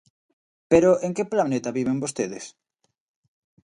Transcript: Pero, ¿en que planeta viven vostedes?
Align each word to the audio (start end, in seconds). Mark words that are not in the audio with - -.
Pero, 0.71 0.91
¿en 1.05 1.11
que 1.15 1.29
planeta 1.33 1.75
viven 1.79 2.01
vostedes? 2.03 2.45